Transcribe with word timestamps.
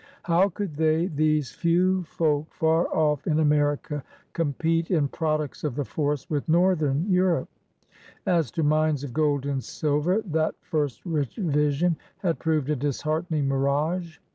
How 0.23 0.49
could 0.49 0.77
they, 0.77 1.05
these 1.05 1.51
few 1.51 2.01
folk 2.05 2.51
far 2.55 2.87
off 2.87 3.27
in 3.27 3.39
America, 3.39 4.03
compete 4.33 4.89
in 4.89 5.07
products 5.09 5.63
of 5.63 5.75
the 5.75 5.85
forest 5.85 6.27
with 6.27 6.49
northern 6.49 7.05
Europe? 7.07 7.49
As 8.25 8.49
to 8.53 8.63
mines 8.63 9.03
of 9.03 9.13
gold 9.13 9.45
and 9.45 9.63
silver, 9.63 10.23
that 10.25 10.55
first 10.59 11.05
rich 11.05 11.35
vision 11.35 11.97
had 12.17 12.39
proved 12.39 12.71
a 12.71 12.75
disheartening 12.75 13.47
mirage. 13.47 14.17